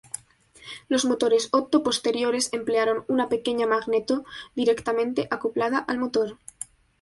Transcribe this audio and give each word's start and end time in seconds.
Los 0.89 1.05
motores 1.05 1.49
Otto 1.51 1.83
posteriores 1.83 2.51
emplearon 2.53 3.05
una 3.07 3.29
pequeña 3.29 3.67
magneto 3.67 4.25
directamente 4.55 5.27
acoplada 5.29 5.77
al 5.77 5.99
motor. 5.99 6.39